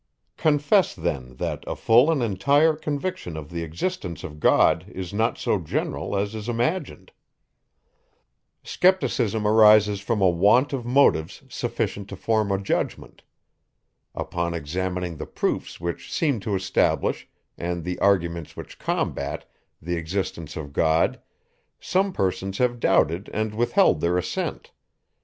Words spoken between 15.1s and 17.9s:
the proofs which seem to establish, and